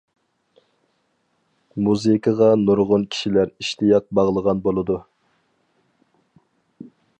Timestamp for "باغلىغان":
4.21-4.65